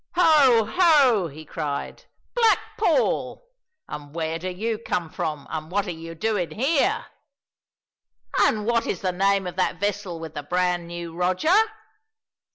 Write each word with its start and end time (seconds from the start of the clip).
"Ho, 0.15 0.65
ho!" 0.65 1.27
he 1.27 1.45
cried, 1.45 2.05
"Black 2.33 2.57
Paul! 2.75 3.47
And 3.87 4.15
where 4.15 4.39
do 4.39 4.49
you 4.49 4.79
come 4.79 5.11
from, 5.11 5.45
and 5.51 5.69
what 5.69 5.85
are 5.85 5.91
you 5.91 6.15
doing 6.15 6.49
here? 6.49 7.05
And 8.39 8.65
what 8.65 8.87
is 8.87 9.01
the 9.01 9.11
name 9.11 9.45
of 9.45 9.57
that 9.57 9.79
vessel 9.79 10.19
with 10.19 10.33
the 10.33 10.41
brand 10.41 10.87
new 10.87 11.13
Roger? 11.15 11.53